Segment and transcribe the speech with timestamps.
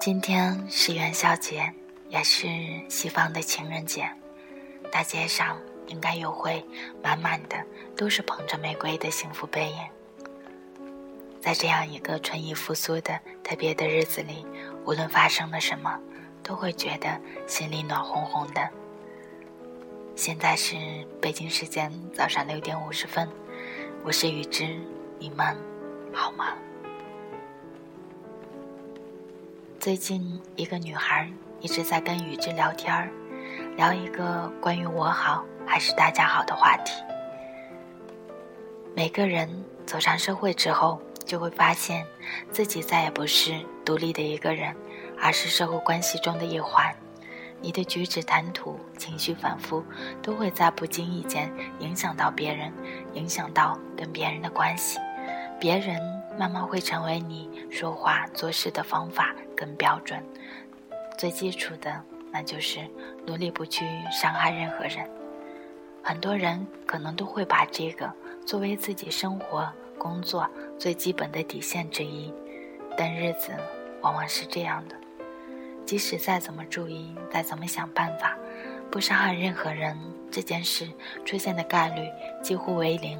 [0.00, 1.72] 今天是元宵节，
[2.08, 2.48] 也是
[2.88, 4.10] 西方的情人节，
[4.90, 6.64] 大街上应该又会
[7.00, 7.56] 满满的
[7.96, 9.78] 都是捧着玫瑰的幸福背影。
[11.40, 14.44] 在这样一个春意复苏的特别的日子里，
[14.84, 16.00] 无论发生了什么，
[16.42, 18.68] 都会觉得心里暖烘烘的。
[20.16, 20.74] 现在是
[21.22, 23.28] 北京时间早上六点五十分，
[24.02, 24.66] 我是雨之，
[25.20, 25.56] 你们
[26.12, 26.54] 好吗？
[29.80, 33.08] 最近一个女孩一直在跟雨之聊天儿，
[33.76, 36.92] 聊一个关于我好还是大家好的话题。
[38.96, 39.48] 每个人
[39.86, 42.04] 走上社会之后，就会发现
[42.50, 43.54] 自己再也不是
[43.84, 44.74] 独立的一个人，
[45.16, 46.92] 而是社会关系中的一环。
[47.60, 49.84] 你的举止谈吐、情绪反复，
[50.20, 52.72] 都会在不经意间影响到别人，
[53.14, 54.98] 影响到跟别人的关系。
[55.60, 56.00] 别人
[56.36, 60.22] 慢慢会成为你说话做事的方法跟标准。
[61.18, 62.78] 最基础的，那就是
[63.26, 65.04] 努力不去伤害任何人。
[66.00, 68.08] 很多人可能都会把这个
[68.46, 70.48] 作为自己生活、工作
[70.78, 72.32] 最基本的底线之一，
[72.96, 73.50] 但日子
[74.00, 74.94] 往往是这样的。
[75.84, 78.38] 即使再怎么注意，再怎么想办法，
[78.92, 79.98] 不伤害任何人，
[80.30, 80.88] 这件事
[81.24, 82.08] 出现的概率
[82.42, 83.18] 几乎为零。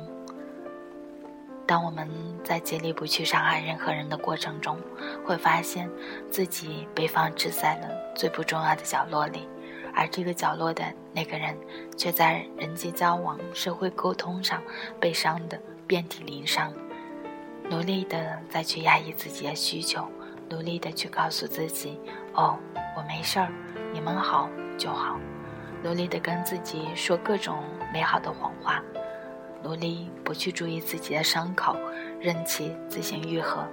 [1.69, 2.09] 当我们
[2.43, 4.79] 在竭力不去伤害任何人的过程中，
[5.23, 5.87] 会发现
[6.31, 9.47] 自己被放置在了最不重要的角落里，
[9.95, 11.55] 而这个角落的那个人，
[11.95, 14.63] 却在人际交往、社会沟通上
[14.99, 16.73] 被伤得遍体鳞伤，
[17.69, 20.09] 努力的再去压抑自己的需求。
[20.49, 22.01] 努力的去告诉自己，
[22.33, 22.59] 哦，
[22.97, 23.53] 我没事儿，
[23.93, 25.21] 你们好就好。
[25.85, 28.83] 努力的跟自己说各种美好的谎话，
[29.63, 31.77] 努力不去注意自己的伤口，
[32.21, 33.67] 任其自行愈合。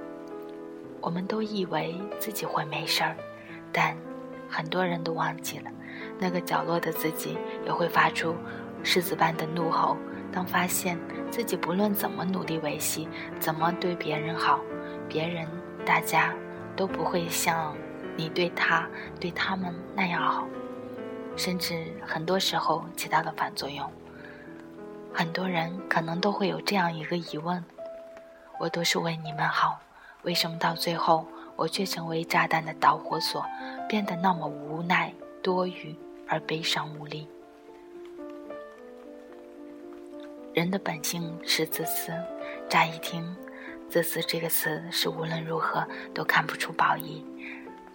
[1.01, 3.15] 我们都以为自己会没事儿，
[3.71, 3.95] 但
[4.49, 5.71] 很多人都忘记了，
[6.19, 8.35] 那个角落的自己也会发出
[8.83, 9.97] 狮子般的怒吼。
[10.31, 10.99] 当发现
[11.31, 13.07] 自己不论怎么努力维系，
[13.39, 14.59] 怎么对别人好，
[15.07, 15.47] 别人
[15.85, 16.33] 大家。
[16.77, 17.73] 都不会像
[18.17, 18.85] 你对他、
[19.17, 20.45] 对他们那样好，
[21.37, 23.89] 甚至很多时候起到了反作用。
[25.17, 27.63] 很多人可能都会有这样一个疑问：
[28.59, 29.79] 我都是为你们好，
[30.23, 33.41] 为什么到最后我却成为炸弹的导火索，
[33.87, 35.95] 变得那么无奈、多余
[36.27, 37.25] 而悲伤无力？
[40.53, 42.11] 人的本性是自私，
[42.67, 43.33] 乍一听。
[43.89, 47.23] 自私这个词是无论如何都看不出褒义，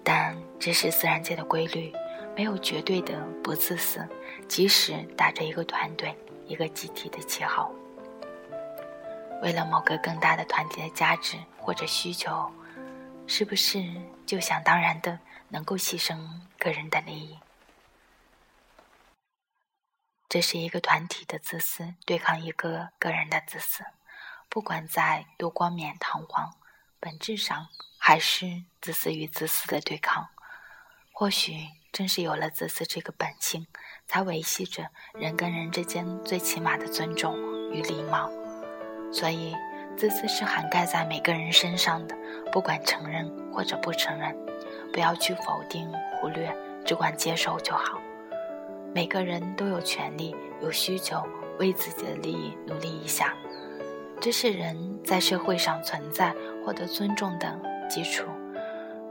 [0.02, 1.92] 但这是自然界的规律，
[2.34, 3.12] 没有绝对的
[3.44, 4.00] 不自私。
[4.48, 6.16] 即使打着一个团队、
[6.50, 7.70] 一个集体的旗号，
[9.40, 12.52] 为了某个更大的团体的价值或者需求，
[13.28, 13.80] 是不是
[14.26, 15.16] 就想当然的
[15.48, 16.18] 能够牺牲
[16.58, 17.38] 个人的利益？
[20.28, 23.84] 这是一个团体的自私对抗一个个人的自私。
[24.48, 26.56] 不管在多冠冕堂皇，
[26.98, 30.30] 本质上还是自私与自私的对抗。
[31.12, 31.68] 或许
[32.00, 33.66] 正是有了自私这个本性，
[34.06, 37.36] 才维系着人跟人之间最起码的尊重
[37.74, 38.30] 与礼貌。
[39.12, 39.54] 所以，
[39.98, 42.16] 自私是涵盖在每个人身上的，
[42.50, 44.34] 不管承认或者不承认，
[44.94, 46.50] 不要去否定、忽略，
[46.86, 48.00] 只管接受就好。
[48.94, 51.22] 每个人都有权利、有需求，
[51.58, 53.34] 为自己的利益努力一下。
[54.22, 56.34] 这是人在社会上存在、
[56.64, 58.24] 获得尊重的基础。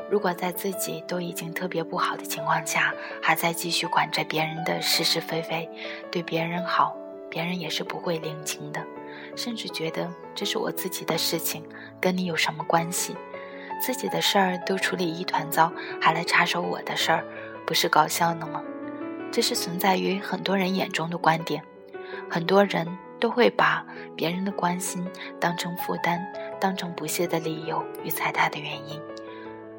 [0.09, 5.70] 如果在自己都已经特别不好的情况下，还在继续管着别人的是是非非，
[6.12, 6.96] 对别人好，
[7.30, 8.84] 别人也是不会领情的，
[9.36, 11.64] 甚至觉得这是我自己的事情，
[12.02, 13.16] 跟你有什么关系？
[13.81, 15.72] 自己的事儿都处理一团糟，
[16.02, 17.24] 还来插手我的事儿，
[17.66, 18.64] 不是搞笑呢吗？
[19.32, 21.64] 这是存在于很多人眼中的观点，
[22.29, 22.88] 很多人。
[23.20, 23.85] 都会把
[24.16, 25.06] 别人的关心
[25.41, 26.26] 当成负担，
[26.58, 28.97] 当成不屑的理由与踩踏的原因。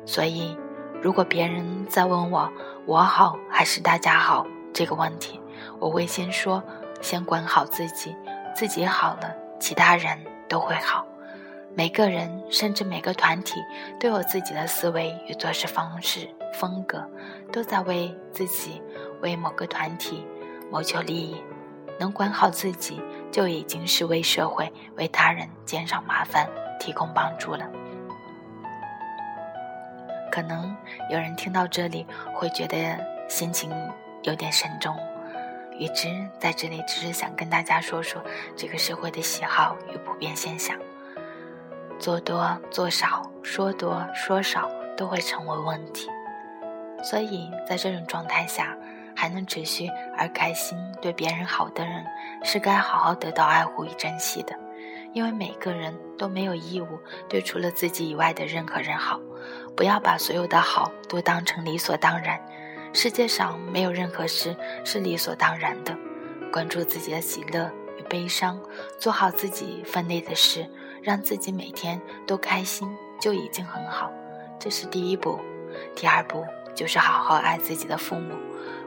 [0.05, 0.57] 所以，
[1.03, 2.51] 如果别人再问我
[2.87, 5.41] “我好还是大家好”这个问题，
[5.79, 6.63] 我会先说：
[7.01, 8.17] 先管好自己，
[8.55, 10.19] 自己好了，其他人
[10.49, 11.07] 都会好。
[11.75, 13.61] 每个人，甚至每个团体，
[14.01, 17.09] 都有自己的思维与做事方式风格，
[17.53, 18.83] 都在为自己、
[19.21, 20.27] 为某个团体
[20.71, 21.43] 谋求利益。
[21.99, 23.01] 能管好自己。
[23.31, 26.49] 就已经是为社会、为他人减少麻烦、
[26.81, 27.65] 提供帮助了。
[30.41, 30.75] 可能
[31.11, 32.97] 有人听到这里会觉得
[33.29, 33.71] 心情
[34.23, 34.97] 有点沉重，
[35.79, 36.09] 与之
[36.39, 38.25] 在这里只是想跟大家说说
[38.57, 40.75] 这个社会的喜好与普遍现象。
[41.99, 46.09] 做多做少，说多说少都会成为问题。
[47.03, 48.75] 所以在这种状态下，
[49.15, 52.03] 还能持续而开心对别人好的人，
[52.43, 54.59] 是该好好得到爱护与珍惜的。
[55.13, 56.99] 因为每个人都没有义务
[57.29, 59.21] 对除了自己以外的任何人好。
[59.77, 62.41] 不要把所有的好都当成理所当然。
[62.93, 65.97] 世界上没有任何事是理所当然的。
[66.53, 68.61] 关注自己的喜乐与悲伤，
[68.99, 70.67] 做好自己分内的事，
[71.03, 72.89] 让自己每天都开心，
[73.21, 74.11] 就已经很好。
[74.59, 75.39] 这是第一步。
[75.95, 76.45] 第二步
[76.75, 78.35] 就是好好爱自己的父母。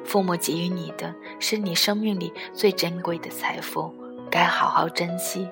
[0.04, 3.96] 父母给予你的是你生命里最珍贵的财富，
[4.30, 5.50] 该好好珍惜。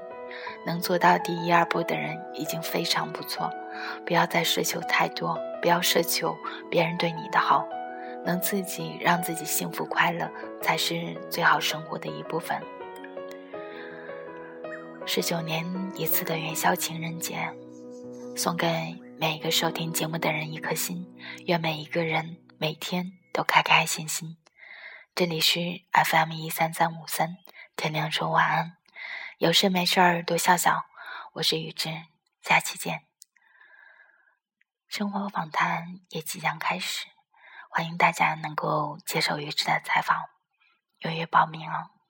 [0.65, 3.49] 能做到第一二步的人已经非常不错。
[4.05, 6.37] 不要再奢求太多，不要奢求
[6.69, 7.67] 别人对你的好，
[8.25, 10.29] 能自己让自己幸福快乐，
[10.61, 12.61] 才是最好生活的一部分。
[15.05, 17.49] 十九年一次的元宵情人节，
[18.35, 18.67] 送给
[19.19, 21.05] 每一个收听节目的人一颗心，
[21.47, 24.37] 愿每一个人每天都开开心心。
[25.13, 25.59] 这里是
[25.91, 27.37] FM 一三三五三，
[27.75, 28.77] 天亮说晚安，
[29.39, 30.85] 有事没事儿多笑笑。
[31.33, 31.89] 我是雨之，
[32.41, 33.10] 下期见。
[34.91, 37.07] 生活访谈也即将开始，
[37.69, 40.17] 欢迎大家能够接受鱼池的采访，
[40.99, 42.00] 踊跃报名哦。